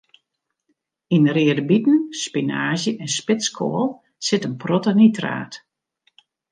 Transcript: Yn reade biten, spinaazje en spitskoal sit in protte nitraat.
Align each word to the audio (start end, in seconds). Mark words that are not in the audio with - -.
Yn 1.15 1.25
reade 1.35 1.63
biten, 1.69 1.99
spinaazje 2.23 2.91
en 3.03 3.09
spitskoal 3.17 3.87
sit 4.25 4.45
in 4.49 4.55
protte 4.63 4.91
nitraat. 4.99 5.53